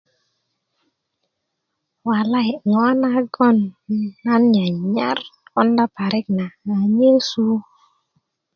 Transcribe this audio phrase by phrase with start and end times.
[2.07, 3.57] walayi' ŋo' nagon
[4.23, 5.17] nan nyanyar
[5.51, 7.47] konda parik na a nyesu